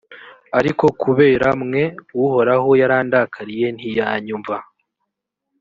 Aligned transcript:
ariko 0.59 0.85
kubera 1.01 1.47
mwe, 1.63 1.83
uhoraho 2.25 2.69
yarandakariye, 2.81 3.67
ntiyanyumva. 3.75 4.55